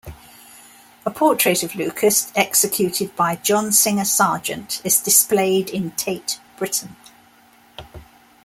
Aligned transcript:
A 1.05 1.11
portrait 1.11 1.61
of 1.61 1.75
Lucas 1.75 2.31
executed 2.35 3.15
by 3.15 3.35
John 3.35 3.71
Singer 3.71 4.05
Sargent 4.05 4.81
is 4.83 4.99
displayed 4.99 5.69
in 5.69 5.91
Tate 5.91 6.39
Britain. 6.57 6.95